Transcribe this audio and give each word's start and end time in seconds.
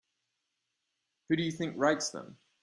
Who 1.29 1.35
do 1.35 1.43
you 1.43 1.51
think 1.51 1.75
writes 1.77 2.09
them? 2.09 2.39